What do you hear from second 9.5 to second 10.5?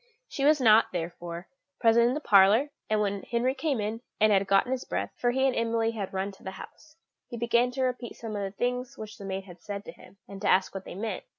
said to him, and to